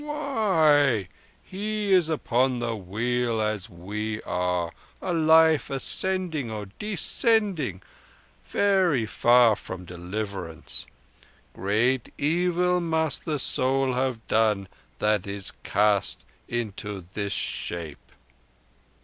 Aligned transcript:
"Why? 0.03 1.09
He 1.45 1.93
is 1.93 2.09
upon 2.09 2.57
the 2.57 2.75
Wheel 2.75 3.39
as 3.39 3.69
we 3.69 4.19
are—a 4.23 5.13
life 5.13 5.69
ascending 5.69 6.49
or 6.49 6.65
descending—very 6.79 9.05
far 9.05 9.55
from 9.55 9.85
deliverance. 9.85 10.87
Great 11.53 12.11
evil 12.17 12.79
must 12.81 13.25
the 13.25 13.37
soul 13.37 13.93
have 13.93 14.25
done 14.27 14.67
that 14.97 15.27
is 15.27 15.51
cast 15.61 16.25
into 16.47 17.05
this 17.13 17.31
shape." 17.33 18.11